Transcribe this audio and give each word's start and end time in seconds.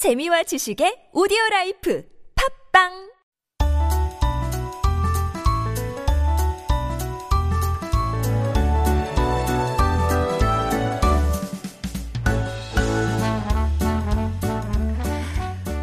재미와 0.00 0.43
지식의 0.43 1.09
오디오 1.13 1.37
라이프 1.51 2.03
팝빵 2.73 3.11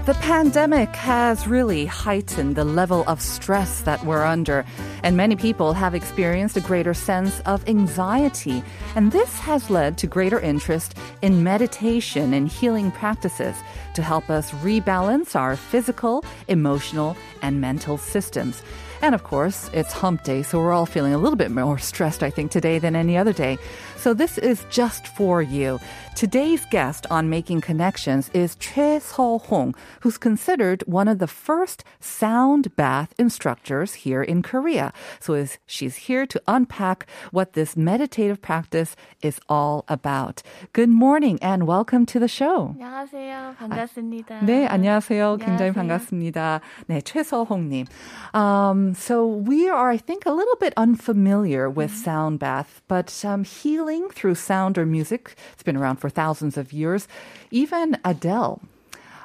The 0.09 0.15
pandemic 0.15 0.89
has 0.96 1.46
really 1.46 1.85
heightened 1.85 2.57
the 2.57 2.65
level 2.65 3.05
of 3.07 3.21
stress 3.21 3.83
that 3.83 4.03
we're 4.07 4.25
under, 4.25 4.65
and 5.03 5.17
many 5.17 5.37
people 5.37 5.73
have 5.73 5.95
experienced 5.95 6.57
a 6.57 6.61
greater 6.61 6.95
sense 6.95 7.41
of 7.41 7.69
anxiety. 7.69 8.62
And 8.95 9.12
this 9.12 9.39
has 9.39 9.71
led 9.71 9.98
to 9.98 10.07
greater 10.07 10.41
interest 10.41 10.97
in 11.23 11.43
meditation 11.43 12.35
and 12.35 12.48
healing 12.48 12.91
practices 12.91 13.57
to 13.95 14.03
help 14.03 14.30
us 14.30 14.51
rebalance 14.53 15.34
our 15.34 15.57
physical, 15.57 16.24
emotional, 16.48 17.16
and 17.43 17.61
mental 17.61 17.98
systems. 17.98 18.62
And 19.01 19.15
of 19.15 19.23
course, 19.23 19.71
it's 19.73 19.93
hump 19.93 20.24
day, 20.24 20.43
so 20.43 20.59
we're 20.59 20.73
all 20.73 20.87
feeling 20.87 21.15
a 21.15 21.19
little 21.19 21.37
bit 21.37 21.52
more 21.52 21.79
stressed, 21.79 22.24
I 22.24 22.30
think, 22.30 22.51
today 22.51 22.80
than 22.80 22.96
any 22.96 23.16
other 23.16 23.33
day. 23.33 23.57
So 23.96 24.12
this 24.12 24.38
is 24.38 24.66
just 24.71 25.07
for 25.07 25.41
you. 25.41 25.79
Today's 26.16 26.65
guest 26.73 27.07
on 27.09 27.30
Making 27.30 27.60
Connections 27.60 28.29
is 28.35 28.57
Choi 28.57 28.99
Seo-hong, 28.99 29.77
who's 30.01 30.19
considered 30.19 30.83
one 30.87 31.07
of 31.07 31.21
the 31.21 31.29
first 31.29 31.85
sound 32.01 32.74
bath 32.74 33.15
instructors 33.19 33.95
here 33.95 34.23
in 34.23 34.43
Korea. 34.43 34.88
So 35.20 35.34
is, 35.34 35.58
she's 35.66 35.95
here 36.08 36.26
to 36.26 36.41
unpack 36.48 37.05
what 37.32 37.54
this 37.54 37.76
meditative 37.76 38.41
practice 38.41 38.95
is 39.22 39.40
all 39.50 39.84
about. 39.88 40.41
Good 40.72 40.90
morning 40.90 41.38
and 41.41 41.68
welcome 41.68 42.05
to 42.08 42.20
the 42.20 42.27
show. 42.27 42.76
안녕하세요. 42.80 43.55
반갑습니다. 43.59 44.40
네, 44.45 44.68
안녕하세요. 44.68 45.38
굉장히 45.38 45.72
안녕하세요. 45.72 45.73
반갑습니다. 45.73 46.62
네, 46.88 47.02
최서홍님. 47.02 47.88
Um, 48.34 48.93
so 48.96 49.27
we 49.27 49.68
are, 49.70 49.91
I 49.91 49.98
think, 49.98 50.26
a 50.26 50.32
little 50.32 50.55
bit 50.60 50.74
unfamiliar 50.77 51.70
with 51.70 51.93
sound 51.93 52.40
bath, 52.40 52.82
but 52.88 53.24
um, 53.26 53.43
healing 53.43 54.07
through 54.10 54.35
sound 54.35 54.77
or 54.77 54.85
music, 54.85 55.35
it's 55.54 55.63
been 55.63 55.77
around 55.77 55.98
for 55.98 56.10
thousands 56.10 56.57
of 56.57 56.71
years. 56.71 57.07
Even 57.52 57.98
Adele. 58.05 58.62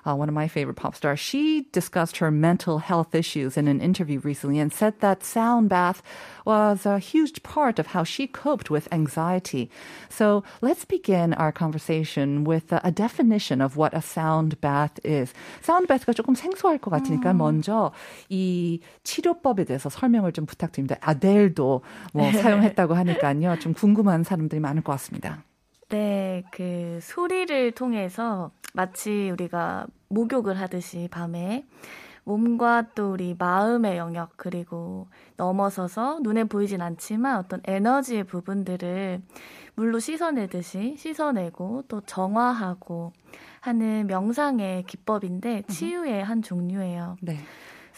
Uh, 0.06 0.14
one 0.14 0.28
of 0.28 0.34
my 0.34 0.48
favorite 0.48 0.77
pop 0.77 0.94
stars, 0.94 1.20
she 1.20 1.66
discussed 1.72 2.18
her 2.18 2.30
mental 2.30 2.78
health 2.78 3.14
issues 3.14 3.56
in 3.56 3.68
an 3.68 3.80
interview 3.80 4.20
recently 4.20 4.58
and 4.58 4.72
said 4.72 4.94
that 5.00 5.22
sound 5.22 5.68
bath 5.68 6.02
was 6.46 6.86
a 6.86 6.98
huge 6.98 7.42
part 7.42 7.78
of 7.78 7.88
how 7.88 8.04
she 8.04 8.27
coped 8.27 8.70
with 8.70 8.88
anxiety. 8.92 9.68
So 10.08 10.44
let's 10.62 10.84
begin 10.84 11.34
our 11.34 11.52
conversation 11.52 12.44
with 12.44 12.72
a, 12.72 12.80
a 12.84 12.91
definition 12.91 13.60
of 13.60 13.77
what 13.77 13.92
a 13.92 14.00
sound 14.00 14.60
bath 14.60 14.98
is. 15.04 15.34
sound 15.60 15.88
bath가 15.88 16.14
조금 16.14 16.34
생소할 16.34 16.78
것 16.78 16.91
같으니까 16.91 17.34
먼저 17.34 17.92
이 18.30 18.80
치료법에 19.04 19.64
대해서 19.64 19.91
설명을 19.91 20.32
좀 20.32 20.46
부탁드립니다. 20.46 20.96
아델도 21.00 21.82
뭐 22.14 22.32
사용했다고 22.32 22.94
하니까요. 22.94 23.58
좀 23.58 23.74
궁금한 23.74 24.24
사람들이 24.24 24.60
많을 24.60 24.82
것 24.82 24.92
같습니다. 24.92 25.42
네, 25.88 26.44
그 26.50 26.98
소리를 27.02 27.72
통해서 27.72 28.50
마치 28.73 29.29
우리가 29.31 29.88
목욕을 30.09 30.59
하듯이 30.59 31.07
밤에 31.09 31.66
몸과 32.25 32.88
또 32.95 33.11
우리 33.11 33.35
마음의 33.38 33.97
영역 33.97 34.33
그리고 34.38 35.07
넘어서서 35.38 36.19
눈에 36.21 36.45
보이진 36.45 36.81
않지만 36.81 37.38
어떤 37.38 37.61
에너지의 37.66 38.23
부분들을 38.25 39.21
물로 39.75 39.99
씻어내듯이 39.99 40.95
씻어내고 40.97 41.83
또 41.88 42.01
정화하고 42.01 43.11
하는 43.59 44.07
명상의 44.07 44.83
기법인데 44.83 45.63
치유의 45.67 46.23
한 46.23 46.41
종류예요. 46.41 47.17
네. 47.21 47.38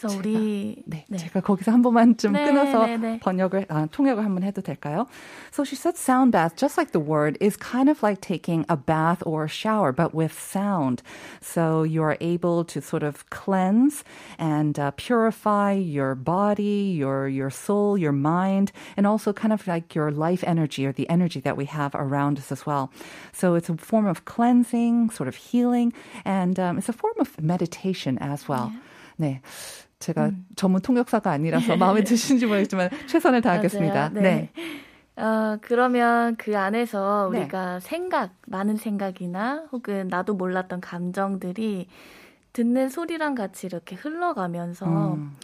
그래서 0.01 0.17
우리 0.17 0.81
네, 0.85 1.05
제가 1.15 1.41
거기서 1.41 1.71
한 1.71 1.81
번만 1.81 2.17
좀 2.17 2.33
네, 2.33 2.45
끊어서 2.45 2.85
네, 2.87 2.97
네. 2.97 3.19
번역을 3.19 3.67
아, 3.69 3.87
통역을 3.91 4.25
한번 4.25 4.43
해도 4.43 4.61
될까요? 4.61 5.05
So 5.51 5.63
she 5.63 5.75
said 5.75 5.95
sound 5.95 6.31
bath, 6.31 6.55
just 6.55 6.77
like 6.77 6.91
the 6.91 6.99
word, 6.99 7.37
is 7.39 7.55
kind 7.55 7.87
of 7.87 8.01
like 8.01 8.19
taking 8.19 8.65
a 8.67 8.75
bath 8.75 9.21
or 9.25 9.45
a 9.45 9.49
shower, 9.49 9.91
but 9.91 10.15
with 10.15 10.33
sound. 10.33 11.03
So 11.39 11.83
you 11.83 12.01
are 12.01 12.17
able 12.19 12.65
to 12.65 12.81
sort 12.81 13.03
of 13.03 13.29
cleanse 13.29 14.03
and 14.39 14.79
uh, 14.79 14.91
purify 14.97 15.73
your 15.73 16.15
body, 16.15 16.95
your 16.97 17.27
your 17.27 17.51
soul, 17.51 17.95
your 17.97 18.13
mind, 18.13 18.71
and 18.97 19.05
also 19.05 19.33
kind 19.33 19.53
of 19.53 19.67
like 19.67 19.93
your 19.93 20.09
life 20.09 20.43
energy 20.47 20.85
or 20.85 20.91
the 20.91 21.07
energy 21.09 21.39
that 21.41 21.57
we 21.57 21.65
have 21.65 21.93
around 21.93 22.39
us 22.39 22.51
as 22.51 22.65
well. 22.65 22.89
So 23.33 23.53
it's 23.53 23.69
a 23.69 23.77
form 23.77 24.07
of 24.07 24.25
cleansing, 24.25 25.11
sort 25.11 25.27
of 25.27 25.35
healing, 25.35 25.93
and 26.25 26.59
um, 26.59 26.79
it's 26.79 26.89
a 26.89 26.93
form 26.93 27.15
of 27.19 27.39
meditation 27.39 28.17
as 28.17 28.49
well. 28.49 28.73
네. 29.16 29.40
제가 29.98 30.30
전문 30.56 30.82
통역사가 30.82 31.30
아니라서 31.30 31.76
마음에 31.76 32.02
드시는지 32.04 32.46
모르겠지만 32.46 32.90
최선을 33.06 33.40
다하겠습니다. 33.40 34.10
맞아요. 34.10 34.22
네. 34.22 34.50
어, 35.16 35.56
그러면 35.62 36.36
그 36.36 36.56
안에서 36.58 37.30
네. 37.32 37.40
우리가 37.40 37.80
생각, 37.80 38.34
많은 38.46 38.76
생각이나 38.76 39.66
혹은 39.72 40.08
나도 40.08 40.34
몰랐던 40.34 40.82
감정들이 40.82 41.88
듣는 42.52 42.88
소리랑 42.90 43.34
같이 43.34 43.66
이렇게 43.66 43.96
흘러가면서 43.96 45.14
음. 45.14 45.36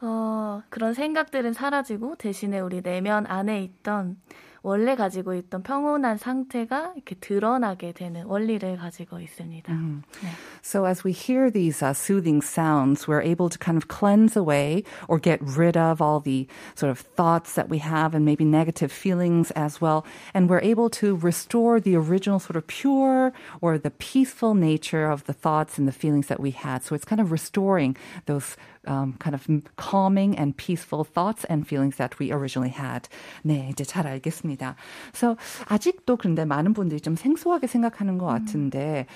어, 0.00 0.62
그런 0.68 0.94
생각들은 0.94 1.52
사라지고 1.52 2.16
대신에 2.16 2.58
우리 2.58 2.82
내면 2.82 3.26
안에 3.26 3.62
있던 3.62 4.16
원래 4.65 4.95
가지고 4.95 5.35
있던 5.35 5.61
평온한 5.61 6.17
상태가 6.17 6.93
이렇게 6.95 7.13
드러나게 7.21 7.91
되는 7.91 8.25
원리를 8.25 8.77
가지고 8.77 9.19
있습니다. 9.19 9.71
네. 9.71 10.29
So 10.63 10.85
as 10.85 11.03
we 11.05 11.11
hear 11.11 11.51
these 11.51 11.83
uh, 11.83 11.93
soothing 11.93 12.41
sounds, 12.41 13.07
we're 13.07 13.21
able 13.21 13.47
to 13.49 13.59
kind 13.59 13.77
of 13.77 13.87
cleanse 13.87 14.35
away 14.35 14.83
or 15.07 15.19
get 15.19 15.39
rid 15.39 15.77
of 15.77 16.01
all 16.01 16.19
the 16.19 16.47
sort 16.73 16.89
of 16.89 16.97
thoughts 16.97 17.53
that 17.53 17.69
we 17.69 17.77
have 17.77 18.15
and 18.15 18.25
maybe 18.25 18.43
negative 18.43 18.91
feelings 18.91 19.51
as 19.51 19.79
well. 19.79 20.03
And 20.33 20.49
we're 20.49 20.65
able 20.65 20.89
to 20.97 21.15
restore 21.15 21.79
the 21.79 21.95
original 21.95 22.39
sort 22.39 22.57
of 22.57 22.65
pure 22.65 23.33
or 23.61 23.77
the 23.77 23.91
peaceful 23.91 24.55
nature 24.55 25.05
of 25.05 25.25
the 25.25 25.33
thoughts 25.33 25.77
and 25.77 25.87
the 25.87 25.93
feelings 25.93 26.25
that 26.25 26.39
we 26.39 26.49
had. 26.49 26.81
So 26.81 26.95
it's 26.95 27.05
kind 27.05 27.21
of 27.21 27.31
restoring 27.31 27.95
those 28.25 28.57
um, 28.87 29.15
kind 29.19 29.35
of 29.35 29.45
calming 29.77 30.37
and 30.37 30.55
peaceful 30.57 31.03
thoughts 31.03 31.45
and 31.45 31.67
feelings 31.67 31.97
that 31.97 32.19
we 32.19 32.31
originally 32.31 32.71
had. 32.71 33.07
네, 33.43 33.69
이제 33.69 33.83
잘 33.83 34.07
알겠습니다. 34.07 34.75
So 35.13 35.35
아직도 35.67 36.17
근데 36.17 36.45
많은 36.45 36.73
분들이 36.73 37.01
좀 37.01 37.15
생소하게 37.15 37.67
생각하는 37.67 38.17
것 38.17 38.25
같은데 38.25 39.07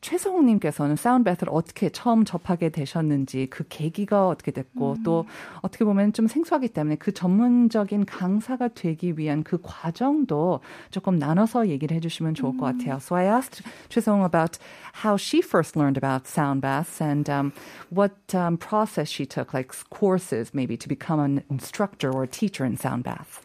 최성우님께서는 0.00 0.94
사운드베스를 0.94 1.52
어떻게 1.52 1.90
처음 1.90 2.24
접하게 2.24 2.68
되셨는지 2.68 3.48
그 3.50 3.64
계기가 3.68 4.28
어떻게 4.28 4.52
됐고 4.52 4.98
또 5.04 5.26
어떻게 5.60 5.84
보면 5.84 6.12
좀 6.12 6.28
생소하기 6.28 6.68
때문에 6.68 6.96
그 6.96 7.12
전문적인 7.12 8.04
강사가 8.04 8.68
되기 8.68 9.18
위한 9.18 9.42
그 9.42 9.58
과정도 9.60 10.60
조금 10.90 11.18
나눠서 11.18 11.68
얘기를 11.68 11.96
해주시면 11.96 12.34
좋을 12.34 12.56
것 12.56 12.66
같아요. 12.66 12.96
So 12.96 13.16
I 13.16 13.26
asked 13.26 13.64
최성우 13.88 14.24
about 14.24 14.58
how 15.04 15.16
she 15.16 15.42
first 15.42 15.76
learned 15.76 15.98
about 15.98 16.28
sound 16.28 16.60
baths 16.60 17.02
and 17.02 17.28
um, 17.28 17.52
what 17.90 18.14
um, 18.34 18.56
process 18.56 19.10
she 19.10 19.26
took, 19.26 19.52
like 19.52 19.74
courses 19.90 20.54
maybe 20.54 20.76
to 20.76 20.88
become 20.88 21.18
an 21.18 21.42
instructor 21.50 22.12
or 22.12 22.26
teacher 22.26 22.64
in 22.64 22.76
sound 22.76 23.02
baths. 23.02 23.40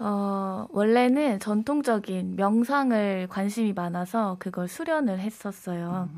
어, 0.00 0.66
원래는 0.70 1.40
전통적인 1.40 2.36
명상을 2.36 3.26
관심이 3.28 3.72
많아서 3.72 4.36
그걸 4.38 4.68
수련을 4.68 5.18
했었어요. 5.18 6.08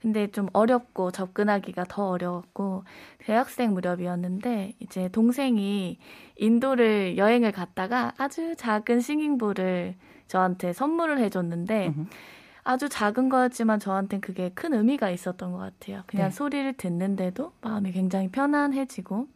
근데 0.00 0.26
좀 0.26 0.48
어렵고 0.52 1.12
접근하기가 1.12 1.84
더 1.88 2.08
어려웠고 2.08 2.84
대학생 3.18 3.72
무렵이었는데 3.72 4.74
이제 4.80 5.08
동생이 5.08 5.98
인도를 6.36 7.16
여행을 7.16 7.52
갔다가 7.52 8.12
아주 8.18 8.56
작은 8.56 9.00
싱잉볼을 9.00 9.94
저한테 10.26 10.72
선물을 10.72 11.20
해줬는데 11.20 11.94
아주 12.64 12.88
작은 12.88 13.28
거였지만 13.28 13.78
저한테는 13.78 14.20
그게 14.20 14.50
큰 14.54 14.74
의미가 14.74 15.10
있었던 15.10 15.52
것 15.52 15.58
같아요. 15.58 16.02
그냥 16.06 16.30
네. 16.30 16.36
소리를 16.36 16.72
듣는데도 16.74 17.52
마음이 17.60 17.92
굉장히 17.92 18.28
편안해지고 18.28 19.28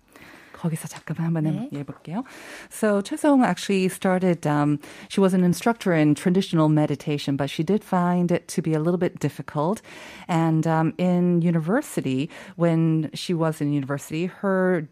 거기서 0.56 0.88
잠깐만 0.88 1.26
한번 1.34 1.70
네. 1.72 1.80
해볼게요. 1.80 2.24
So 2.70 3.02
최성 3.02 3.44
actually 3.44 3.88
started. 3.90 4.46
Um, 4.46 4.80
she 5.10 5.20
was 5.20 5.34
an 5.34 5.44
instructor 5.44 5.92
in 5.94 6.14
traditional 6.14 6.70
meditation, 6.70 7.36
but 7.36 7.50
she 7.50 7.64
did 7.64 7.84
find 7.84 8.32
it 8.32 8.48
to 8.50 8.62
be 8.62 8.74
a 8.76 8.80
little 8.80 9.00
bit 9.00 9.20
difficult. 9.20 9.82
And 10.28 10.68
um, 10.68 10.94
in 11.00 11.42
university, 11.42 12.30
when 12.58 13.10
she 13.16 13.34
was 13.34 13.60
in 13.60 13.74
university, 13.74 14.28
her 14.28 14.88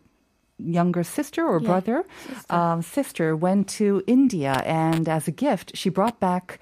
younger 0.57 1.03
sister 1.03 1.45
or 1.45 1.61
Yeah, 1.61 1.67
brother, 1.67 2.03
sister. 2.27 2.53
um, 2.53 2.81
sister 2.81 3.35
went 3.35 3.67
to 3.77 4.01
India, 4.07 4.61
and 4.65 5.07
as 5.07 5.27
a 5.27 5.31
gift, 5.31 5.71
she 5.75 5.89
brought 5.89 6.19
back 6.19 6.59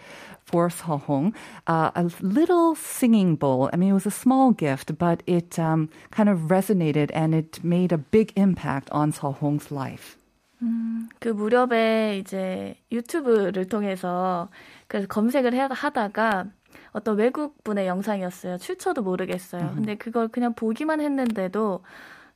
for 0.52 0.68
Sehong 0.68 1.32
uh, 1.66 1.90
a 1.96 2.04
little 2.20 2.74
singing 2.76 3.34
bowl. 3.36 3.70
I 3.72 3.76
mean, 3.76 3.90
it 3.90 3.94
was 3.94 4.06
a 4.06 4.10
small 4.10 4.52
gift, 4.52 4.98
but 4.98 5.22
it 5.26 5.58
um, 5.58 5.88
kind 6.10 6.28
of 6.28 6.48
resonated 6.48 7.10
and 7.14 7.34
it 7.34 7.64
made 7.64 7.90
a 7.92 7.98
big 7.98 8.32
impact 8.36 8.88
on 8.92 9.12
Sehong's 9.12 9.72
life. 9.72 10.18
그 11.18 11.28
무렵에 11.30 12.18
이제 12.18 12.76
유튜브를 12.92 13.66
통해서 13.66 14.48
그래서 14.86 15.08
검색을 15.08 15.54
해- 15.54 15.66
하다가 15.68 16.44
어떤 16.92 17.16
외국 17.16 17.64
분의 17.64 17.88
영상이었어요. 17.88 18.58
출처도 18.58 19.02
모르겠어요. 19.02 19.62
음. 19.62 19.74
근데 19.74 19.96
그걸 19.96 20.28
그냥 20.28 20.54
보기만 20.54 21.00
했는데도 21.00 21.82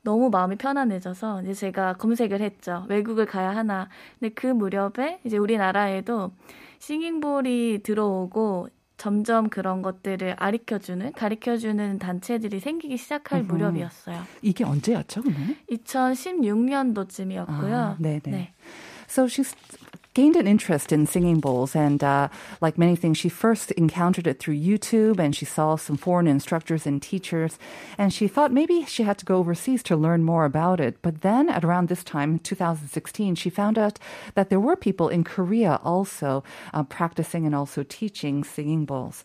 너무 0.07 0.31
마음이 0.31 0.55
편안해져서 0.55 1.43
이제 1.43 1.53
제가 1.53 1.95
검색을 1.95 2.41
했죠. 2.41 2.87
외국을 2.89 3.27
가야 3.27 3.57
하나. 3.57 3.89
근데 4.21 4.33
그 4.33 4.47
무렵에 4.47 5.19
이제 5.25 5.37
우리나라에도 5.37 6.31
싱잉볼이 6.79 7.81
들어오고 7.83 8.69
점점 8.99 9.49
그런 9.49 9.83
것들을 9.83 10.37
가르쳐주는 10.37 11.13
가르쳐주는 11.13 11.99
단체들이 11.99 12.61
생기기 12.61 12.97
시작할 12.97 13.41
음흠. 13.41 13.53
무렵이었어요. 13.53 14.23
이게 14.43 14.63
언제였죠, 14.63 15.23
그러면? 15.23 15.57
2016년도쯤이었고요. 15.73 17.75
아, 17.75 17.97
네네. 17.99 18.21
네. 18.27 18.53
So 19.09 19.25
she's 19.25 19.57
gained 20.17 20.35
an 20.35 20.47
interest 20.47 20.93
in 20.93 21.07
singing 21.07 21.41
bowls, 21.41 21.77
and 21.77 22.03
uh, 22.03 22.27
like 22.63 22.79
many 22.79 22.97
things, 22.97 23.19
she 23.19 23.29
first 23.29 23.71
encountered 23.73 24.27
it 24.27 24.39
through 24.39 24.57
YouTube, 24.57 25.19
and 25.19 25.37
she 25.37 25.45
saw 25.45 25.77
some 25.77 25.99
foreign 25.99 26.27
instructors 26.27 26.87
and 26.87 27.03
teachers, 27.03 27.59
and 27.99 28.15
she 28.15 28.27
thought 28.27 28.51
maybe 28.51 28.87
she 28.87 29.03
had 29.03 29.19
to 29.19 29.27
go 29.27 29.37
overseas 29.37 29.83
to 29.83 29.95
learn 29.95 30.23
more 30.25 30.47
about 30.47 30.81
it. 30.81 30.97
But 31.03 31.21
then, 31.21 31.51
at 31.51 31.65
around 31.67 31.89
this 31.89 32.03
time, 32.03 32.39
2016, 32.39 33.35
she 33.35 33.51
found 33.51 33.77
out 33.77 33.99
that 34.35 34.49
there 34.49 34.59
were 34.59 34.75
people 34.75 35.11
in 35.11 35.23
Korea 35.23 35.81
also 35.85 36.43
uh, 36.73 36.83
practicing 36.85 37.45
and 37.45 37.55
also 37.55 37.83
teaching 37.83 38.43
singing 38.43 38.87
bowls. 38.87 39.23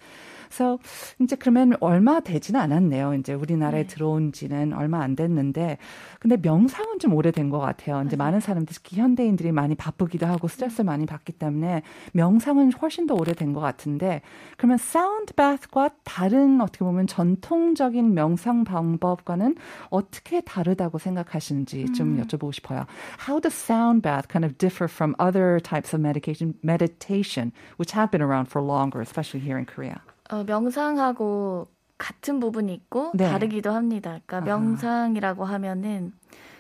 So 0.52 0.80
이제 1.20 1.36
그러면 1.36 1.74
얼마 1.80 2.20
되지는 2.20 2.60
않았네요. 2.60 3.16
이제 3.16 3.34
우리나라에 3.34 3.84
네. 3.84 3.88
들어온 3.88 4.32
지는 4.32 4.74
얼마 4.74 5.02
안 5.02 5.16
됐는데 5.16 5.78
근데 6.20 6.38
명상은 6.38 7.00
좀 7.00 7.14
오래된 7.14 7.50
것 7.50 7.60
같아요. 7.60 8.04
이제 8.06 8.16
많은 8.16 8.40
사람들이 8.40 8.76
특히 8.76 8.98
현대인들이 8.98 9.52
많이 9.52 9.76
바쁘기도 9.76 10.26
하고 10.26 10.48
스트레스를 10.48 10.86
많이 10.86 11.06
받기 11.06 11.34
때문에 11.34 11.82
명상은 12.14 12.74
훨씬 12.74 13.08
더 13.08 13.16
오래된 13.16 13.54
것 13.54 13.60
같은데 13.60 14.22
그러면 14.58 14.78
사운드 14.78 15.34
바스과 15.34 15.92
다른 16.04 16.62
어떻게 16.62 16.84
보면 16.86 17.08
전통적인 17.08 18.14
명상 18.14 18.64
방법과는 18.64 19.56
어떻게 19.90 20.42
다르다고 20.42 20.98
생각하시는지 20.98 21.94
좀 21.94 22.22
여쭤보고 22.22 22.54
싶어요. 22.54 22.86
How 23.28 23.40
does 23.40 23.56
sound 23.56 24.02
bath 24.02 24.28
kind 24.28 24.46
of 24.46 24.58
differ 24.58 24.88
from 24.88 25.16
other 25.20 25.60
types 25.60 25.94
of 25.94 26.02
medication 26.02 26.54
meditation 26.64 27.52
which 27.78 27.94
have 27.94 28.12
been 28.12 28.22
around 28.22 28.50
for 28.50 28.62
longer, 28.62 29.02
especially 29.02 29.40
here 29.40 29.58
in 29.58 29.66
Korea? 29.66 30.02
어, 30.32 30.44
명상하고 30.46 31.68
같은 31.98 32.40
부분이 32.40 32.74
있고 32.74 33.12
네. 33.14 33.30
다르기도 33.30 33.72
합니다. 33.72 34.20
그러니까 34.26 34.38
아하. 34.38 34.46
명상이라고 34.46 35.46
하면은 35.46 36.14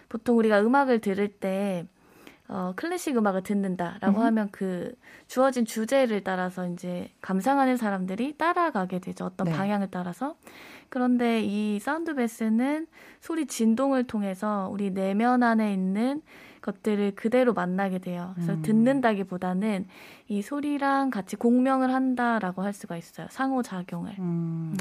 보통 0.10 0.38
우리가 0.38 0.62
음악을 0.62 1.00
들을 1.00 1.28
때 1.30 1.88
어, 2.48 2.74
클래식 2.76 3.16
음악을 3.16 3.44
듣는다라고 3.44 4.18
음흠. 4.18 4.26
하면 4.26 4.50
그 4.52 4.94
주어진 5.28 5.64
주제를 5.64 6.22
따라서 6.24 6.68
이제 6.68 7.10
감상하는 7.22 7.78
사람들이 7.78 8.38
따라가게 8.38 9.00
되죠. 9.00 9.26
어떤 9.26 9.46
네. 9.46 9.54
방향을 9.54 9.88
따라서. 9.90 10.36
그런데 10.90 11.42
이 11.42 11.80
사운드 11.80 12.14
베스는 12.14 12.88
소리 13.22 13.46
진동을 13.48 14.04
통해서 14.04 14.68
우리 14.70 14.92
내면 14.92 15.44
안에 15.44 15.74
있는 15.74 16.22
것들을 16.61 17.13
그대로 17.15 17.53
만나게 17.53 17.99
돼요. 17.99 18.33
그래서 18.35 18.55
음. 18.55 18.63
듣는다기보다는 18.63 19.87
이 20.29 20.43
소리랑 20.43 21.11
같이 21.11 21.37
공명을 21.37 21.93
한다라고 21.93 22.63
할 22.63 22.73
수가 22.73 22.97
있어요. 22.97 23.29
상호작용을. 23.31 24.17
음. 24.19 24.77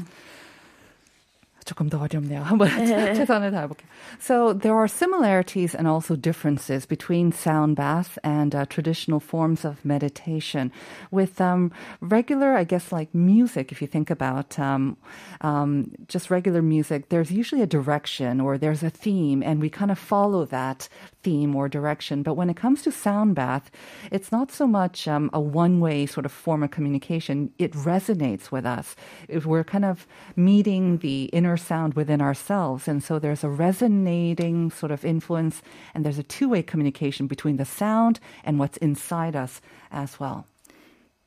조금 1.66 1.88
더 1.90 1.98
어렵네요. 1.98 2.42
한번 2.42 2.68
네. 2.68 3.12
최선을 3.12 3.50
다해볼게요. 3.50 3.88
So 4.20 4.52
there 4.52 4.76
are 4.76 4.86
similarities 4.86 5.74
and 5.74 5.88
also 5.88 6.14
differences 6.14 6.86
between 6.86 7.32
sound 7.32 7.74
bath 7.74 8.18
and 8.22 8.54
uh, 8.54 8.64
traditional 8.66 9.18
forms 9.18 9.64
of 9.66 9.84
meditation. 9.84 10.70
With 11.10 11.40
um, 11.40 11.72
regular, 12.00 12.54
I 12.54 12.62
guess, 12.62 12.92
like 12.92 13.12
music, 13.12 13.72
if 13.72 13.82
you 13.82 13.88
think 13.88 14.10
about 14.10 14.56
um, 14.60 14.96
um, 15.40 15.90
just 16.06 16.30
regular 16.30 16.62
music, 16.62 17.08
there's 17.08 17.32
usually 17.32 17.62
a 17.62 17.66
direction 17.66 18.40
or 18.40 18.56
there's 18.56 18.84
a 18.84 18.90
theme, 18.90 19.42
and 19.42 19.60
we 19.60 19.68
kind 19.68 19.90
of 19.90 19.98
follow 19.98 20.46
that 20.46 20.88
theme 21.23 21.55
or 21.55 21.69
direction. 21.69 22.23
But 22.23 22.35
when 22.35 22.49
it 22.49 22.55
comes 22.57 22.81
to 22.83 22.91
sound 22.91 23.35
bath, 23.35 23.71
it's 24.11 24.31
not 24.31 24.51
so 24.51 24.67
much 24.67 25.07
um, 25.07 25.29
a 25.33 25.39
one 25.39 25.79
way 25.79 26.05
sort 26.05 26.25
of 26.25 26.31
form 26.31 26.63
of 26.63 26.71
communication. 26.71 27.51
It 27.57 27.73
resonates 27.73 28.51
with 28.51 28.65
us. 28.65 28.95
If 29.27 29.45
we're 29.45 29.63
kind 29.63 29.85
of 29.85 30.07
meeting 30.35 30.97
the 30.97 31.25
inner 31.25 31.57
sound 31.57 31.93
within 31.93 32.21
ourselves. 32.21 32.87
And 32.87 33.03
so 33.03 33.19
there's 33.19 33.43
a 33.43 33.49
resonating 33.49 34.71
sort 34.71 34.91
of 34.91 35.05
influence, 35.05 35.61
and 35.93 36.05
there's 36.05 36.19
a 36.19 36.23
two 36.23 36.49
way 36.49 36.63
communication 36.63 37.27
between 37.27 37.57
the 37.57 37.65
sound 37.65 38.19
and 38.43 38.59
what's 38.59 38.77
inside 38.77 39.35
us 39.35 39.61
as 39.91 40.19
well. 40.19 40.45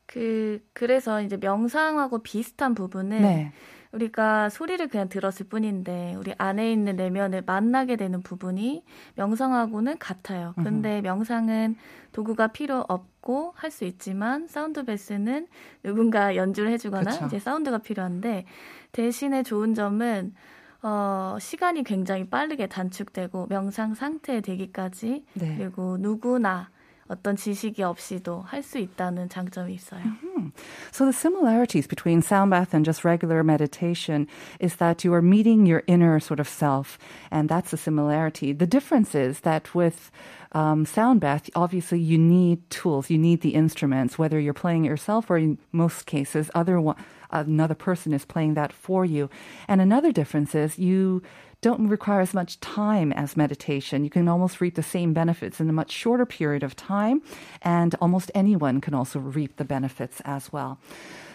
그 0.06 0.60
그래서 0.72 1.22
이제 1.22 1.36
명상하고 1.36 2.22
비슷한 2.22 2.74
부분은 2.74 3.22
네. 3.22 3.52
우리가 3.92 4.48
소리를 4.48 4.86
그냥 4.88 5.08
들었을 5.08 5.46
뿐인데 5.46 6.16
우리 6.18 6.34
안에 6.36 6.72
있는 6.72 6.96
내면을 6.96 7.42
만나게 7.46 7.94
되는 7.96 8.22
부분이 8.22 8.84
명상하고는 9.14 9.98
같아요. 9.98 10.52
근데 10.56 11.00
명상은 11.00 11.76
도구가 12.12 12.48
필요 12.48 12.84
없고 12.88 13.52
할 13.56 13.70
수 13.70 13.84
있지만 13.84 14.46
사운드 14.48 14.84
베스는 14.84 15.46
누군가 15.84 16.34
연주를 16.36 16.70
해주거나 16.72 17.10
그쵸. 17.10 17.26
이제 17.26 17.38
사운드가 17.38 17.78
필요한데 17.78 18.46
대신에 18.92 19.42
좋은 19.42 19.74
점은 19.74 20.34
어, 20.82 21.36
시간이 21.40 21.82
굉장히 21.82 22.28
빠르게 22.28 22.66
단축되고 22.66 23.46
명상 23.48 23.94
상태에 23.94 24.40
되기까지 24.42 25.24
네. 25.34 25.56
그리고 25.56 25.96
누구나 25.98 26.68
어떤 27.09 27.35
지식이 27.35 27.81
없이도 27.81 28.43
할 28.45 28.61
수 28.61 28.77
있다는 28.77 29.29
장점이 29.29 29.73
있어요. 29.73 30.01
So 30.91 31.05
the 31.05 31.13
similarities 31.13 31.87
between 31.87 32.21
sound 32.21 32.51
bath 32.51 32.73
and 32.73 32.85
just 32.85 33.03
regular 33.03 33.43
meditation 33.43 34.27
is 34.59 34.75
that 34.75 35.03
you 35.03 35.13
are 35.13 35.21
meeting 35.21 35.65
your 35.65 35.83
inner 35.87 36.19
sort 36.19 36.39
of 36.39 36.47
self, 36.47 36.97
and 37.31 37.49
that's 37.49 37.71
the 37.71 37.77
similarity. 37.77 38.53
The 38.53 38.67
difference 38.67 39.15
is 39.15 39.41
that 39.41 39.73
with 39.73 40.11
um, 40.53 40.85
sound 40.85 41.19
bath, 41.19 41.49
obviously 41.55 41.99
you 41.99 42.17
need 42.17 42.61
tools, 42.69 43.09
you 43.09 43.17
need 43.17 43.41
the 43.41 43.55
instruments, 43.55 44.17
whether 44.17 44.39
you're 44.39 44.53
playing 44.53 44.85
it 44.85 44.89
yourself 44.89 45.29
or 45.29 45.37
in 45.37 45.57
most 45.71 46.05
cases, 46.05 46.49
other 46.53 46.79
one, 46.79 46.95
another 47.31 47.75
person 47.75 48.13
is 48.13 48.25
playing 48.25 48.53
that 48.53 48.71
for 48.71 49.03
you. 49.03 49.29
And 49.67 49.81
another 49.81 50.11
difference 50.11 50.53
is 50.53 50.77
you 50.77 51.21
don't 51.64 51.88
require 51.88 52.20
as 52.20 52.34
much 52.34 52.60
time 52.60 53.10
as 53.14 53.38
meditation. 53.38 54.04
You 54.04 54.10
can 54.10 54.28
almost 54.28 54.60
reap 54.60 54.74
the 54.74 54.82
same 54.82 55.14
benefits 55.14 55.60
in 55.60 55.70
a 55.70 55.72
much 55.72 55.90
shorter 55.90 56.26
period 56.26 56.62
of 56.62 56.76
time, 56.76 57.22
and 57.62 57.94
almost 58.02 58.30
anyone 58.34 58.82
can 58.82 58.92
also 58.92 59.18
reap 59.18 59.56
the 59.56 59.64
benefits 59.64 60.20
as 60.26 60.52
well. 60.52 60.78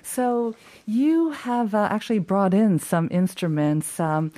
So 0.02 0.54
you 0.86 1.30
have 1.30 1.74
uh, 1.74 1.88
actually 1.90 2.20
brought 2.20 2.54
in 2.54 2.78
some 2.78 3.08
instruments. 3.10 3.98
Um, 3.98 4.32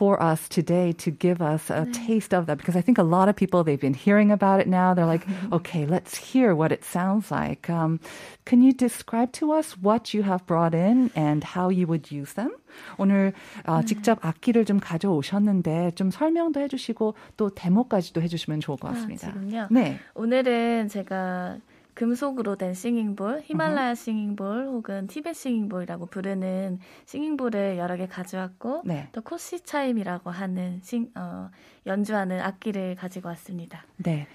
for 0.00 0.16
us 0.22 0.48
today 0.48 0.92
to 0.92 1.10
give 1.10 1.42
us 1.42 1.68
a 1.68 1.84
taste 1.92 2.32
of 2.32 2.46
that 2.46 2.56
because 2.56 2.74
I 2.74 2.80
think 2.80 2.96
a 2.96 3.02
lot 3.02 3.28
of 3.28 3.36
people 3.36 3.62
they've 3.62 3.78
been 3.78 3.92
hearing 3.92 4.30
about 4.32 4.58
it 4.58 4.66
now. 4.66 4.94
They're 4.94 5.04
like, 5.04 5.26
okay, 5.52 5.84
let's 5.84 6.16
hear 6.16 6.54
what 6.54 6.72
it 6.72 6.86
sounds 6.86 7.30
like. 7.30 7.68
Um, 7.68 8.00
can 8.46 8.62
you 8.62 8.72
describe 8.72 9.30
to 9.32 9.52
us 9.52 9.76
what 9.76 10.14
you 10.14 10.22
have 10.22 10.46
brought 10.46 10.74
in 10.74 11.10
and 11.14 11.44
how 11.44 11.68
you 11.68 11.86
would 11.86 12.10
use 12.10 12.32
them? 12.32 12.56
오늘 12.96 13.34
어, 13.66 13.84
직접 13.84 14.24
악기를 14.24 14.64
좀 14.64 14.80
가져오셨는데 14.80 15.90
좀 15.96 16.10
설명도 16.10 16.60
해주시고 16.60 17.14
또 17.36 17.50
데모까지도 17.50 18.22
해주시면 18.22 18.60
좋을 18.60 18.78
것 18.78 18.88
아, 18.88 18.92
같습니다. 18.92 19.34
지금요? 19.34 19.68
네. 19.70 19.98
오늘은 20.14 20.88
제가 20.88 21.58
금속으로 21.95 22.57
된 22.57 22.73
싱잉볼, 22.73 23.41
히말라야 23.45 23.95
싱잉볼 23.95 24.67
혹은 24.67 25.07
티벳 25.07 25.35
싱잉볼이라고 25.35 26.07
부르는 26.07 26.79
싱잉볼을 27.05 27.77
여러 27.77 27.95
개 27.95 28.05
가져왔고 28.05 28.83
네. 28.85 29.07
또 29.13 29.21
코시 29.21 29.61
차임이라고 29.61 30.29
하는 30.29 30.81
싱, 30.83 31.09
어, 31.15 31.49
연주하는 31.87 32.41
악기를 32.41 32.95
가지고 32.95 33.29
왔습니다. 33.29 33.85
네. 33.97 34.27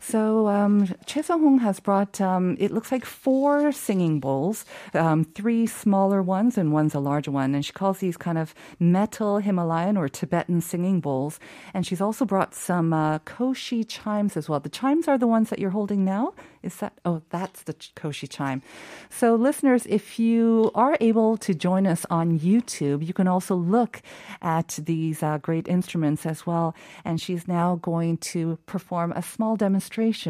So 0.00 0.48
um, 0.48 0.86
Sung-hong 1.06 1.58
has 1.58 1.80
brought, 1.80 2.20
um, 2.20 2.56
it 2.60 2.70
looks 2.70 2.92
like 2.92 3.04
four 3.04 3.72
singing 3.72 4.20
bowls, 4.20 4.64
um, 4.94 5.24
three 5.24 5.66
smaller 5.66 6.22
ones 6.22 6.56
and 6.56 6.72
one's 6.72 6.94
a 6.94 7.00
large 7.00 7.26
one. 7.26 7.54
And 7.54 7.64
she 7.64 7.72
calls 7.72 7.98
these 7.98 8.16
kind 8.16 8.38
of 8.38 8.54
metal 8.78 9.38
Himalayan 9.38 9.96
or 9.96 10.08
Tibetan 10.08 10.60
singing 10.60 11.00
bowls. 11.00 11.40
And 11.74 11.84
she's 11.86 12.00
also 12.00 12.24
brought 12.24 12.54
some 12.54 12.92
uh, 12.92 13.18
koshi 13.20 13.84
chimes 13.88 14.36
as 14.36 14.48
well. 14.48 14.60
The 14.60 14.68
chimes 14.68 15.08
are 15.08 15.18
the 15.18 15.26
ones 15.26 15.50
that 15.50 15.58
you're 15.58 15.70
holding 15.70 16.04
now. 16.04 16.34
Is 16.62 16.76
that? 16.76 16.94
Oh, 17.04 17.22
that's 17.30 17.62
the 17.62 17.74
koshi 17.74 18.28
chime. 18.28 18.60
So 19.08 19.36
listeners, 19.36 19.86
if 19.86 20.18
you 20.18 20.70
are 20.74 20.96
able 21.00 21.36
to 21.38 21.54
join 21.54 21.86
us 21.86 22.04
on 22.10 22.38
YouTube, 22.40 23.06
you 23.06 23.14
can 23.14 23.28
also 23.28 23.54
look 23.54 24.02
at 24.42 24.78
these 24.82 25.22
uh, 25.22 25.38
great 25.38 25.68
instruments 25.68 26.26
as 26.26 26.44
well. 26.44 26.74
And 27.04 27.20
she's 27.20 27.46
now 27.46 27.76
going 27.76 28.16
to 28.18 28.58
perform 28.66 29.12
a 29.12 29.22
small 29.22 29.56
demonstration 29.56 29.85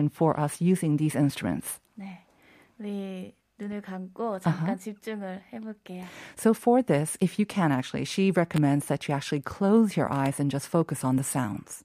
for 0.10 0.40
us 0.40 0.62
using 0.62 0.98
these 0.98 1.16
instruments. 1.16 1.80
네, 1.96 2.26
우리 2.80 3.34
눈을 3.60 3.82
감고 3.82 4.40
잠깐 4.40 4.78
집중을 4.78 5.44
해볼게요. 5.54 6.06
So 6.36 6.54
for 6.54 6.82
this, 6.82 7.18
if 7.22 7.38
you 7.38 7.46
can 7.46 7.72
actually, 7.72 8.06
she 8.06 8.32
recommends 8.32 8.88
that 8.88 9.08
you 9.08 9.14
actually 9.16 9.42
close 9.42 9.96
your 9.96 10.12
eyes 10.12 10.40
and 10.40 10.50
just 10.50 10.68
focus 10.68 11.04
on 11.04 11.16
the 11.18 11.24
sounds. 11.24 11.84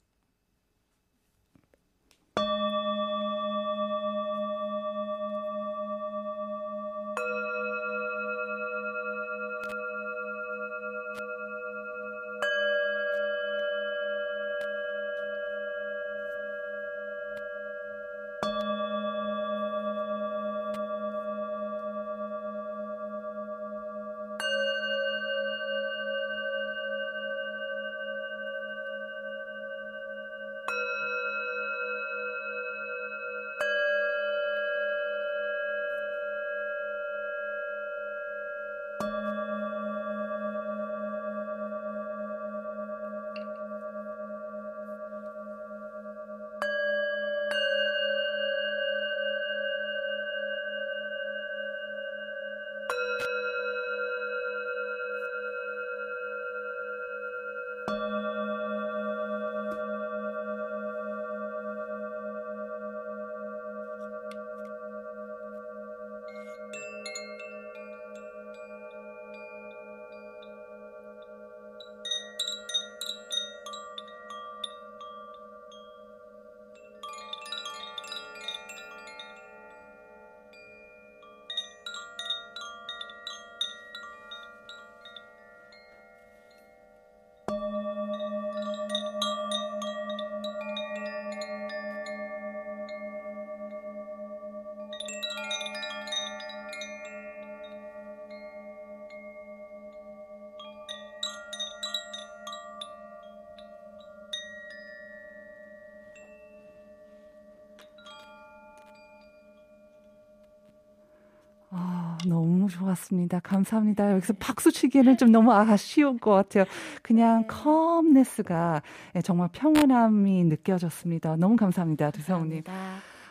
너무 112.28 112.70
좋았습니다. 112.70 113.40
감사합니다. 113.40 114.12
여기서 114.13 114.34
박수 114.40 114.72
치기에는 114.72 115.18
좀 115.18 115.32
너무 115.32 115.51
아쉬운 115.54 116.20
것 116.20 116.32
같아요. 116.32 116.66
그냥 117.01 117.46
컴네스가 117.48 118.82
정말 119.24 119.50
평온함이 119.51 120.44
느껴졌습니다. 120.46 121.36
너무 121.38 121.56
감사합니다, 121.56 122.12
두성우님. 122.12 122.63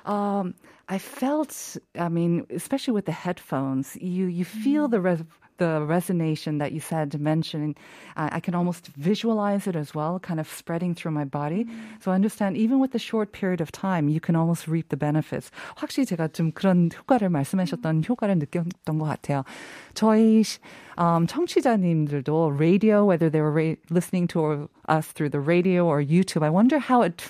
Um, 0.06 0.54
I 0.86 0.96
felt, 0.98 1.78
I 1.94 2.08
mean, 2.08 2.46
especially 2.50 2.94
with 2.96 3.04
the 3.04 3.12
headphones, 3.12 3.96
you 4.00 4.26
you 4.26 4.44
feel 4.44 4.88
the 4.88 4.98
res- 4.98 5.22
the 5.59 5.79
resonation 5.87 6.59
that 6.59 6.71
you 6.71 6.79
said 6.79 7.19
mentioning, 7.19 7.75
uh, 8.17 8.29
I 8.31 8.39
can 8.39 8.55
almost 8.55 8.87
visualize 8.97 9.67
it 9.67 9.75
as 9.75 9.95
well, 9.95 10.19
kind 10.19 10.39
of 10.39 10.49
spreading 10.49 10.93
through 10.93 11.11
my 11.11 11.23
body. 11.23 11.63
Mm. 11.63 12.03
So 12.03 12.11
I 12.11 12.15
understand 12.15 12.57
even 12.57 12.79
with 12.79 12.93
a 12.95 12.99
short 12.99 13.31
period 13.31 13.61
of 13.61 13.71
time, 13.71 14.09
you 14.09 14.19
can 14.19 14.35
almost 14.35 14.67
reap 14.67 14.89
the 14.89 14.97
benefits. 14.97 15.51
확실히 15.77 16.05
제가 16.05 16.33
좀 16.33 16.51
그런 16.51 16.89
효과를 16.91 17.29
말씀하셨던 17.29 18.03
효과를 18.07 18.37
느꼈던 18.39 18.99
것 18.99 19.05
같아요. 19.05 19.43
저희 19.93 20.43
um, 20.97 21.25
청취자님들도 21.27 22.57
radio, 22.57 23.05
whether 23.05 23.29
they 23.29 23.41
were 23.41 23.51
ra- 23.51 23.75
listening 23.89 24.27
to 24.27 24.69
us 24.89 25.07
through 25.11 25.29
the 25.29 25.39
radio 25.39 25.85
or 25.85 26.01
YouTube, 26.01 26.43
I 26.43 26.49
wonder 26.49 26.79
how 26.79 27.01
it 27.01 27.23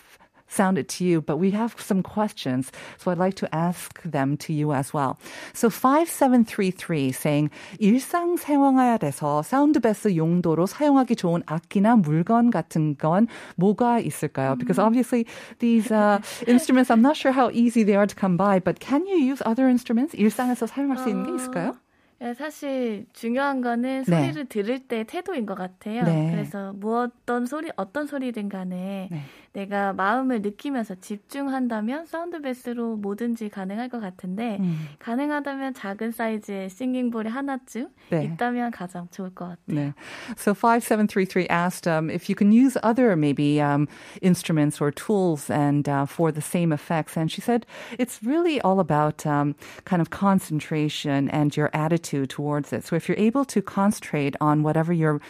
sounded 0.49 0.87
to 0.87 1.05
you, 1.05 1.21
but 1.21 1.37
we 1.37 1.51
have 1.51 1.75
some 1.77 2.01
questions. 2.01 2.71
So 2.97 3.11
I'd 3.11 3.17
like 3.17 3.35
to 3.35 3.47
ask 3.53 4.01
them 4.03 4.37
to 4.37 4.53
you 4.53 4.73
as 4.73 4.93
well. 4.93 5.17
So 5.53 5.69
5733 5.69 7.11
saying, 7.11 7.49
일상생활에서 7.79 9.43
사운드베스 9.43 10.15
용도로 10.15 10.65
사용하기 10.65 11.15
좋은 11.15 11.43
악기나 11.45 11.97
물건 11.97 12.51
같은 12.51 12.97
건 12.97 13.27
뭐가 13.57 13.99
있을까요? 13.99 14.57
Because 14.57 14.79
obviously 14.79 15.25
these 15.59 15.91
uh, 15.91 16.19
instruments, 16.47 16.89
I'm 16.89 17.01
not 17.01 17.17
sure 17.17 17.31
how 17.31 17.49
easy 17.51 17.83
they 17.83 17.95
are 17.95 18.07
to 18.07 18.15
come 18.15 18.37
by, 18.37 18.59
but 18.59 18.79
can 18.79 19.05
you 19.05 19.17
use 19.17 19.41
other 19.45 19.67
instruments? 19.67 20.15
일상에서 20.15 20.67
사용할 20.67 20.97
수 20.97 21.09
있는 21.09 21.25
게 21.25 21.35
있을까요? 21.35 21.75
네, 22.17 22.33
사실 22.33 23.05
중요한 23.11 23.61
거는 23.61 24.05
네. 24.07 24.21
소리를 24.21 24.45
들을 24.45 24.79
때 24.79 25.03
태도인 25.03 25.45
것 25.45 25.55
같아요. 25.55 26.03
네. 26.03 26.31
그래서 26.31 26.71
뭐 26.73 27.03
어떤 27.03 27.45
소리 27.45 27.69
어떤 27.75 28.07
소리든 28.07 28.47
간에 28.47 29.09
네. 29.11 29.21
내가 29.53 29.93
마음을 29.93 30.41
느끼면서 30.41 30.95
집중한다면 30.95 32.05
사운드 32.05 32.41
베스로 32.41 32.97
뭐든지 32.97 33.49
가능할 33.49 33.89
것 33.89 33.99
같은데 33.99 34.57
음. 34.59 34.87
가능하다면 34.99 35.73
작은 35.73 36.11
사이즈의 36.11 36.69
싱잉볼이 36.69 37.29
하나쯤 37.29 37.87
네. 38.09 38.25
있다면 38.25 38.71
가장 38.71 39.07
좋을 39.11 39.33
것 39.33 39.45
같아요. 39.45 39.75
네. 39.75 39.93
So 40.37 40.53
5733 40.53 41.47
asked 41.49 41.87
um, 41.87 42.09
if 42.09 42.29
you 42.29 42.35
can 42.35 42.51
use 42.51 42.77
other 42.83 43.15
maybe 43.15 43.61
um, 43.61 43.87
instruments 44.21 44.81
or 44.81 44.91
tools 44.91 45.49
and 45.49 45.87
uh, 45.87 46.05
for 46.05 46.31
the 46.31 46.41
same 46.41 46.73
effects 46.73 47.15
and 47.15 47.31
she 47.31 47.39
said 47.39 47.65
it's 47.97 48.19
really 48.23 48.59
all 48.61 48.79
about 48.79 49.25
um, 49.25 49.55
kind 49.85 50.01
of 50.01 50.09
concentration 50.09 51.29
and 51.29 51.55
your 51.55 51.69
attitude 51.73 51.95
attitude 51.95 52.29
towards 52.29 52.73
it. 52.73 52.83
So 52.85 52.95
if 52.95 53.07
you're 53.07 53.17
able 53.17 53.45
to 53.45 53.61
concentrate 53.61 54.35
on 54.41 54.63
whatever 54.63 54.93
you're 54.93 55.21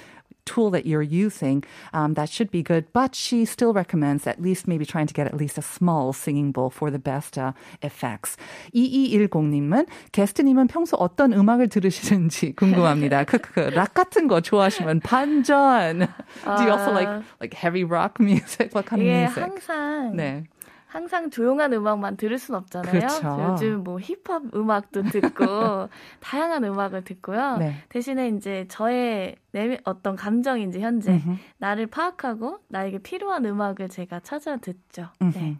tool 0.50 0.70
that 0.72 0.86
you're 0.86 1.02
using, 1.02 1.64
um, 1.94 2.14
that 2.14 2.30
should 2.30 2.52
be 2.52 2.62
good. 2.64 2.86
But 2.94 3.16
she 3.16 3.46
still 3.46 3.74
recommends 3.74 4.28
at 4.28 4.42
least 4.42 4.68
maybe 4.68 4.86
trying 4.86 5.08
to 5.08 5.14
get 5.14 5.28
at 5.28 5.36
least 5.36 5.58
a 5.58 5.62
small 5.62 6.14
singing 6.14 6.52
bowl 6.52 6.70
for 6.70 6.90
the 6.90 7.00
best 7.00 7.38
uh, 7.38 7.54
effects. 7.82 8.38
2210님은 8.74 9.88
게스트님은 10.12 10.68
평소 10.68 10.98
어떤 10.98 11.34
음악을 11.34 11.70
들으시는지 11.70 12.54
궁금합니다. 12.56 13.24
크크 13.26 13.72
락 13.74 13.94
같은 13.94 14.28
거 14.28 14.42
좋아하시면 14.42 15.02
반전. 15.02 16.08
Do 16.46 16.64
you 16.64 16.72
also 16.72 16.92
like 16.92 17.10
like 17.40 17.54
heavy 17.54 17.84
rock 17.84 18.20
music? 18.20 18.74
What 18.74 18.86
kind 18.86 19.02
of 19.02 19.08
music? 19.08 19.44
항상 19.44 20.16
네. 20.16 20.44
항상 20.91 21.31
조용한 21.31 21.73
음악만 21.73 22.17
들을 22.17 22.37
순 22.37 22.57
없잖아요. 22.57 22.91
그렇죠. 22.91 23.47
요즘 23.53 23.85
뭐 23.85 24.01
힙합 24.01 24.43
음악도 24.55 25.05
듣고 25.05 25.89
다양한 26.19 26.65
음악을 26.65 27.05
듣고요. 27.05 27.59
네. 27.59 27.77
대신에 27.89 28.29
이제 28.29 28.67
저의 28.69 29.37
내 29.53 29.79
어떤 29.85 30.17
감정인지 30.17 30.81
현재 30.81 31.13
mm-hmm. 31.13 31.39
나를 31.59 31.87
파악하고 31.87 32.59
나에게 32.69 32.99
필요한 32.99 33.45
음악을 33.45 33.89
제가 33.89 34.21
찾아 34.21 34.57
듣죠. 34.57 35.09
네. 35.21 35.57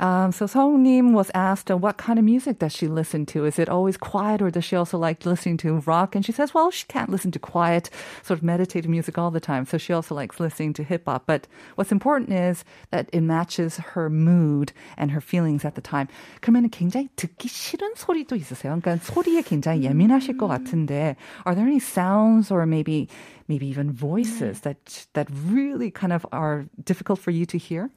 Um, 0.00 0.30
so 0.30 0.46
Songnim 0.46 1.12
was 1.12 1.30
asked 1.34 1.70
uh, 1.70 1.76
what 1.76 1.96
kind 1.96 2.18
of 2.18 2.24
music 2.24 2.60
does 2.60 2.72
she 2.72 2.86
listen 2.86 3.26
to? 3.26 3.44
Is 3.44 3.58
it 3.58 3.68
always 3.68 3.96
quiet 3.96 4.40
or 4.40 4.50
does 4.50 4.64
she 4.64 4.76
also 4.76 4.96
like 4.96 5.26
listening 5.26 5.56
to 5.58 5.78
rock? 5.86 6.14
And 6.14 6.24
she 6.24 6.30
says, 6.30 6.54
well, 6.54 6.70
she 6.70 6.86
can't 6.86 7.10
listen 7.10 7.32
to 7.32 7.38
quiet, 7.38 7.90
sort 8.22 8.38
of 8.38 8.44
meditative 8.44 8.88
music 8.88 9.18
all 9.18 9.32
the 9.32 9.40
time. 9.40 9.66
So 9.66 9.76
she 9.76 9.92
also 9.92 10.14
likes 10.14 10.38
listening 10.38 10.72
to 10.74 10.84
hip 10.84 11.02
hop. 11.06 11.24
But 11.26 11.48
what's 11.74 11.90
important 11.90 12.32
is 12.32 12.64
that 12.90 13.08
it 13.12 13.22
matches 13.22 13.78
her 13.78 14.08
mood 14.08 14.72
and 14.96 15.10
her 15.10 15.20
feelings 15.20 15.64
at 15.64 15.74
the 15.74 15.82
time. 15.82 16.06
그러면 16.40 16.70
굉장히 16.70 17.08
듣기 17.16 17.48
싫은 17.48 17.94
소리도 17.96 18.36
있으세요? 18.36 18.78
그러니까 18.80 18.98
소리에 19.02 19.42
굉장히 19.42 19.82
예민하실 19.82 20.36
것 20.36 20.46
같은데, 20.46 21.16
are 21.44 21.54
there 21.54 21.66
any 21.66 21.80
sounds 21.80 22.50
or 22.52 22.66
maybe 22.66 23.08
maybe 23.48 23.66
even 23.66 23.90
voices 23.90 24.60
that 24.60 25.06
that 25.14 25.26
really 25.50 25.90
kind 25.90 26.12
of 26.12 26.24
are 26.32 26.66
difficult 26.84 27.18
for 27.18 27.32
you 27.32 27.44
to 27.46 27.58
hear? 27.58 27.90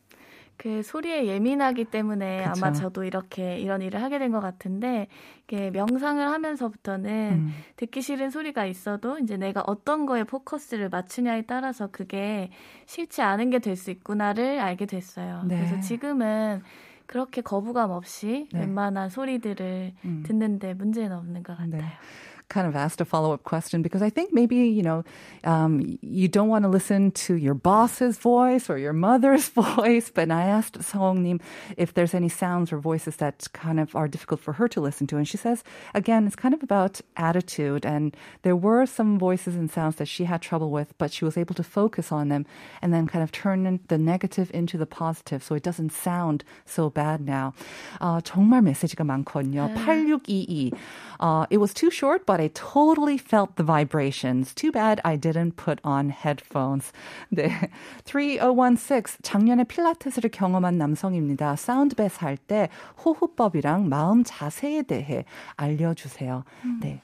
그 0.57 0.83
소리에 0.83 1.27
예민하기 1.27 1.85
때문에 1.87 2.45
그쵸. 2.49 2.53
아마 2.57 2.73
저도 2.73 3.05
이렇게 3.05 3.59
이런 3.59 3.83
일을 3.83 4.03
하게 4.03 4.19
된 4.19 4.33
것 4.33 4.41
같은데 4.41 5.07
이게 5.45 5.71
명상을 5.71 6.27
하면서부터는 6.27 7.11
음. 7.35 7.55
듣기 7.77 8.01
싫은 8.03 8.31
소리가 8.31 8.67
있어도 8.67 9.19
이제 9.19 9.37
내가 9.37 9.63
어떤 9.67 10.07
거에 10.07 10.25
포커스를 10.25 10.89
맞추냐에 10.89 11.43
따라서 11.43 11.89
그게 11.93 12.51
싫지 12.87 13.23
않은 13.23 13.51
게 13.51 13.59
될 13.59 13.77
수 13.77 13.91
있구나를 13.91 14.59
알게 14.61 14.87
됐어요. 14.87 15.43
네. 15.47 15.57
그래서 15.57 15.79
지금은 15.81 16.63
그렇게 17.07 17.41
거부감 17.43 17.91
없이 17.91 18.49
네. 18.53 18.61
웬만한 18.61 19.11
소리들을 19.11 19.93
음. 20.05 20.23
듣는데 20.27 20.75
문제는 20.75 21.17
없는 21.17 21.43
것 21.43 21.57
같아요. 21.57 21.83
네. 21.83 21.87
kind 22.52 22.68
of 22.68 22.76
asked 22.76 23.00
a 23.00 23.06
follow 23.06 23.32
up 23.32 23.44
question 23.44 23.82
because 23.82 24.02
I 24.02 24.10
think 24.10 24.34
maybe, 24.34 24.58
you 24.58 24.84
know, 24.84 25.04
um, 25.46 25.98
you 26.02 26.28
don't 26.28 26.50
want 26.50 26.64
to 26.64 26.70
listen 26.70 27.12
to 27.26 27.36
your 27.36 27.54
boss's 27.54 28.18
voice 28.18 28.70
or 28.70 28.78
your 28.78 28.92
mother's 28.92 29.48
voice. 29.50 30.12
But 30.12 30.30
I 30.30 30.44
asked 30.44 30.78
Songnim 30.80 31.40
if 31.78 31.94
there's 31.94 32.14
any 32.14 32.28
sounds 32.28 32.74
or 32.74 32.78
voices 32.78 33.16
that 33.18 33.48
kind 33.54 33.80
of 33.80 33.96
are 33.96 34.08
difficult 34.08 34.42
for 34.42 34.54
her 34.54 34.68
to 34.68 34.82
listen 34.82 35.08
to. 35.08 35.18
And 35.18 35.28
she 35.28 35.38
says, 35.38 35.64
again, 35.94 36.28
it's 36.28 36.36
kind 36.36 36.54
of 36.54 36.62
about 36.62 37.00
attitude. 37.16 37.86
And 37.86 38.16
there 38.44 38.56
were 38.56 38.86
some 38.86 39.18
voices 39.18 39.56
and 39.56 39.72
sounds 39.72 39.96
that 39.96 40.10
she 40.10 40.26
had 40.26 40.42
trouble 40.42 40.72
with, 40.72 40.94
but 40.98 41.14
she 41.14 41.24
was 41.24 41.38
able 41.38 41.56
to 41.56 41.64
focus 41.64 42.12
on 42.12 42.28
them 42.28 42.46
and 42.82 42.94
then 42.94 43.08
kind 43.08 43.24
of 43.24 43.32
turn 43.32 43.80
the 43.88 43.98
negative 43.98 44.52
into 44.54 44.78
the 44.78 44.86
positive 44.86 45.42
so 45.44 45.56
it 45.56 45.64
doesn't 45.64 45.94
sound 45.94 46.44
so 46.66 46.90
bad 46.90 47.22
now. 47.22 47.54
Uh, 48.02 48.20
정말 48.20 48.62
메시지가 48.62 49.06
많거든요. 49.06 49.72
8622. 49.72 50.76
Uh, 51.20 51.46
it 51.50 51.58
was 51.58 51.74
too 51.74 51.92
short, 51.92 52.26
but 52.26 52.35
I 52.42 52.50
totally 52.54 53.18
felt 53.18 53.56
the 53.56 53.64
vibrations. 53.64 54.54
Too 54.54 54.72
bad 54.72 55.00
I 55.04 55.18
didn't 55.18 55.56
put 55.56 55.80
on 55.84 56.10
headphones. 56.10 56.92
네. 57.30 57.70
3016. 58.06 59.20
작년에 59.22 59.64
필라테스를 59.64 60.30
경험한 60.32 60.78
남성입니다. 60.78 61.56
사운드베스 61.56 62.20
할 62.20 62.38
때 62.38 62.70
호흡법이랑 63.06 63.88
마음 63.88 64.24
자세에 64.24 64.84
대해 64.84 65.26
알려주세요. 65.56 66.44
음. 66.66 66.80
네. 66.82 67.02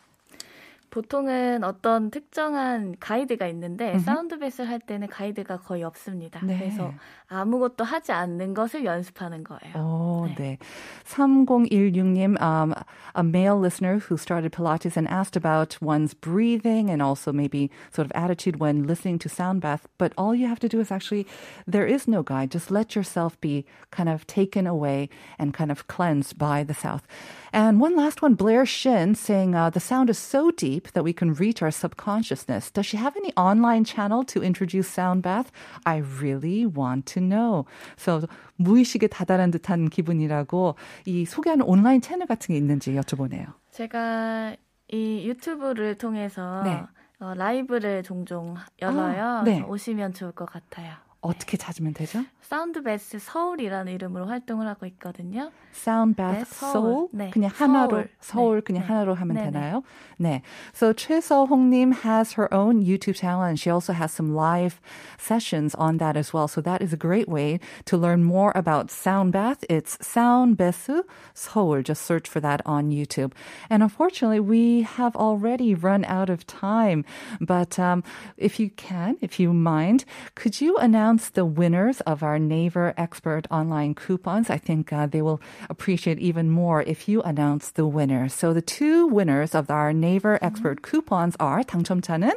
보통은 0.91 1.63
어떤 1.63 2.10
특정한 2.10 2.96
가이드가 3.00 3.48
있는데 3.48 3.93
음흠. 3.93 4.00
사운드 4.00 4.39
베이스를 4.39 4.69
할 4.69 4.79
때는 4.79 5.07
가이드가 5.07 5.57
거의 5.57 5.84
없습니다. 5.84 6.39
네. 6.43 6.57
그래서 6.57 6.93
아무것도 7.27 7.84
하지 7.84 8.13
않는 8.13 8.53
것을 8.53 8.86
연습하는 8.86 9.43
거예요. 9.43 9.75
Oh, 9.75 10.34
네. 10.36 10.57
네. 10.57 10.57
3016님, 11.05 12.41
um, 12.41 12.74
a 13.15 13.24
male 13.24 13.60
listener 13.60 14.00
who 14.00 14.17
started 14.17 14.53
Pilates 14.53 14.96
and 14.96 15.07
asked 15.10 15.36
about 15.36 15.77
one's 15.81 16.13
breathing 16.13 16.89
and 16.89 17.01
also 17.01 17.34
maybe 17.34 17.69
sort 17.91 18.05
of 18.05 18.12
attitude 18.15 18.60
when 18.60 18.88
listening 18.88 19.19
to 19.19 19.29
sound 19.29 19.60
bath. 19.62 19.88
But 19.98 20.13
all 20.17 20.34
you 20.34 20.48
have 20.48 20.60
to 20.62 20.69
do 20.69 20.79
is 20.79 20.89
actually, 20.89 21.27
there 21.67 21.86
is 21.86 22.07
no 22.07 22.24
guide. 22.24 22.50
Just 22.50 22.72
let 22.72 22.96
yourself 22.96 23.39
be 23.41 23.65
kind 23.91 24.07
of 24.07 24.25
taken 24.25 24.65
away 24.65 25.10
and 25.38 25.53
kind 25.53 25.72
of 25.72 25.88
cleansed 25.88 26.38
by 26.38 26.63
the 26.63 26.74
south. 26.74 27.03
And 27.51 27.79
one 27.79 27.96
last 27.96 28.22
one, 28.22 28.36
Blair 28.36 28.65
Shin 28.65 29.15
saying 29.15 29.55
uh, 29.55 29.69
the 29.69 29.79
sound 29.79 30.10
is 30.10 30.17
so 30.17 30.51
deep 30.51 30.91
that 30.93 31.03
we 31.03 31.13
can 31.13 31.34
reach 31.34 31.62
our 31.62 31.72
subconsciousness. 31.72 32.72
Does 32.72 32.86
she 32.86 32.98
have 32.98 33.15
any 33.17 33.31
online 33.36 33.84
channel 33.84 34.24
to 34.25 34.43
introduce 34.43 34.88
sound 34.88 35.24
bath? 35.24 35.51
I 35.86 35.98
really 36.22 36.65
want 36.65 37.05
to 37.13 37.22
know. 37.22 37.65
So 37.96 38.27
무의식에 38.57 39.07
다다른 39.07 39.51
듯한 39.51 39.89
기분이라고 39.89 40.75
이 41.05 41.25
소개하는 41.25 41.65
온라인 41.65 42.01
채널 42.01 42.27
같은 42.27 42.53
게 42.53 42.57
있는지 42.57 42.93
여쭤보네요. 42.93 43.53
제가 43.72 44.55
이 44.89 45.27
유튜브를 45.27 45.96
통해서 45.98 46.63
네. 46.63 46.84
어, 47.19 47.34
라이브를 47.34 48.03
종종 48.03 48.55
열어요. 48.81 49.24
아, 49.24 49.43
네. 49.43 49.55
그래서 49.55 49.72
오시면 49.72 50.13
좋을 50.13 50.31
것 50.31 50.46
같아요. 50.46 50.93
어떻게 51.22 51.57
찾으면 51.57 51.93
되죠? 51.93 52.24
사운드 52.41 52.84
베스 52.84 53.19
서울이라는 53.19 53.91
이름으로 53.91 54.27
활동을 54.27 54.67
하고 54.67 54.86
있거든요. 54.86 55.51
Sound 55.77 56.15
Bath 56.15 56.38
네, 56.38 56.41
Soul. 56.41 56.72
서울. 56.74 57.10
네, 57.13 57.29
그냥 57.29 57.51
하나로 57.51 57.89
서울. 57.89 58.10
서울 58.19 58.62
네, 58.62 58.65
그냥 58.65 58.81
네. 58.81 58.88
하나로 58.88 59.13
하면 59.13 59.36
네, 59.36 59.46
네. 59.46 59.51
되나요? 59.51 59.84
네. 60.19 60.41
So 60.74 60.91
최서홍님 60.91 62.01
has 62.01 62.34
her 62.34 62.51
own 62.53 62.84
YouTube 62.84 63.15
channel 63.15 63.43
and 63.43 63.60
she 63.60 63.69
also 63.69 63.93
has 63.93 64.12
some 64.12 64.34
live 64.34 64.81
sessions 65.19 65.75
on 65.75 65.98
that 65.98 66.17
as 66.17 66.34
well. 66.34 66.48
So 66.48 66.62
that 66.62 66.81
is 66.81 66.93
a 66.93 66.98
great 66.98 67.29
way 67.29 67.60
to 67.86 67.96
learn 67.96 68.24
more 68.24 68.51
about 68.55 68.89
Sound 68.89 69.31
Bath. 69.31 69.63
It's 69.69 69.98
Sound 70.01 70.57
Besu 70.57 71.03
Seoul. 71.36 71.84
Just 71.84 72.01
search 72.01 72.27
for 72.27 72.39
that 72.39 72.62
on 72.65 72.89
YouTube. 72.89 73.34
And 73.69 73.84
unfortunately, 73.84 74.39
we 74.39 74.81
have 74.81 75.15
already 75.15 75.75
run 75.75 76.03
out 76.05 76.29
of 76.29 76.48
time. 76.48 77.05
But 77.39 77.77
um, 77.77 78.03
if 78.36 78.60
you 78.60 78.72
can, 78.72 79.17
if 79.22 79.39
you 79.39 79.53
mind, 79.53 80.05
could 80.34 80.60
you 80.60 80.75
announce 80.77 81.29
the 81.29 81.46
winners 81.46 82.01
of 82.01 82.24
our 82.24 82.39
Naver 82.39 82.96
Expert 82.98 83.46
online 83.51 83.93
coupons? 83.93 84.50
I 84.50 84.57
think 84.57 84.91
uh, 84.91 85.05
they 85.05 85.22
will 85.22 85.39
appreciate 85.69 86.19
even 86.19 86.50
more 86.50 86.83
if 86.83 87.09
you 87.09 87.23
announce 87.23 87.71
the 87.71 87.87
winners. 87.87 88.35
So 88.35 88.52
the 88.52 88.62
two 88.62 89.07
winners 89.07 89.54
of 89.54 89.71
our 89.71 89.92
Naver 89.92 90.38
Expert 90.42 90.83
coupons 90.83 91.37
are 91.38 91.62
당첨자는 91.64 92.33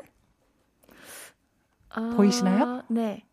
어, 1.96 2.16
보이시나요? 2.16 2.84
네. 2.90 3.24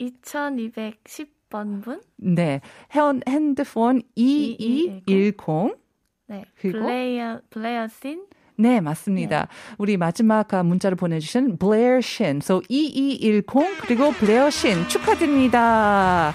2210번 0.00 1.82
분? 1.82 2.00
네, 2.16 2.60
현 2.90 3.22
핸드폰 3.26 4.02
2210 4.16 5.76
네. 6.28 6.44
그리고? 6.58 6.80
블레이어, 6.80 7.40
블레어신? 7.50 8.26
네, 8.56 8.80
맞습니다. 8.80 9.48
우리 9.78 9.96
마지막 9.96 10.52
아, 10.54 10.62
문자를 10.62 10.96
보내주신 10.96 11.56
Blair 11.56 11.98
Shin. 11.98 12.36
So 12.42 12.62
2210 12.68 13.42
그리고 13.80 14.12
Blair 14.12 14.46
Shin 14.48 14.88
축하드립니다. 14.88 16.32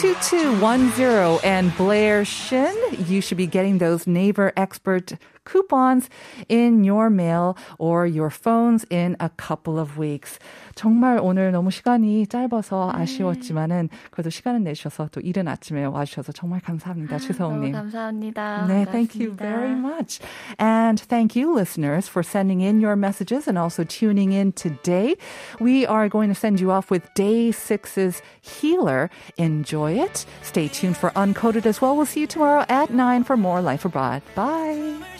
2210 0.00 1.38
and 1.44 1.76
Blair 1.76 2.24
Shin, 2.24 2.76
you 3.06 3.20
should 3.20 3.36
be 3.36 3.46
getting 3.46 3.78
those 3.78 4.08
Naver 4.08 4.52
Expert 4.56 5.12
coupons 5.45 6.09
in 6.47 6.83
your 6.83 7.09
mail 7.09 7.57
or 7.79 8.05
your 8.05 8.29
phones 8.29 8.85
in 8.91 9.15
a 9.19 9.29
couple 9.35 9.79
of 9.79 9.97
weeks. 9.99 10.37
정말 10.75 11.19
오늘 11.21 11.51
너무 11.51 11.71
시간이 11.71 12.27
짧아서 12.27 12.91
아쉬웠지만은 12.93 13.89
그래도 14.11 14.29
시간을 14.29 14.63
내주셔서 14.63 15.09
또 15.11 15.19
이른 15.21 15.47
아침에 15.47 15.85
와주셔서 15.85 16.31
정말 16.33 16.61
감사합니다, 16.61 17.17
너무 17.17 17.27
최성님. 17.27 17.71
감사합니다. 17.73 18.65
네, 18.67 18.85
thank 18.85 19.19
you 19.19 19.35
반갑습니다. 19.35 19.37
very 19.37 19.73
much. 19.73 20.19
And 20.59 21.01
thank 21.09 21.35
you, 21.35 21.51
listeners, 21.53 22.07
for 22.07 22.23
sending 22.23 22.61
in 22.61 22.79
your 22.79 22.95
messages 22.95 23.47
and 23.47 23.57
also 23.57 23.83
tuning 23.83 24.31
in 24.31 24.51
today. 24.53 25.15
We 25.59 25.85
are 25.85 26.07
going 26.09 26.29
to 26.29 26.35
send 26.35 26.61
you 26.61 26.71
off 26.71 26.91
with 26.91 27.03
day 27.15 27.51
six's 27.51 28.21
healer. 28.41 29.09
Enjoy 29.37 29.93
it. 29.99 30.25
Stay 30.43 30.67
tuned 30.67 30.95
for 30.97 31.11
Uncoded 31.11 31.65
as 31.65 31.81
well. 31.81 31.95
We'll 31.97 32.05
see 32.05 32.21
you 32.21 32.27
tomorrow 32.27 32.65
at 32.69 32.91
9 32.91 33.23
for 33.23 33.35
more 33.35 33.61
Life 33.61 33.83
Abroad. 33.85 34.21
Bye. 34.35 35.12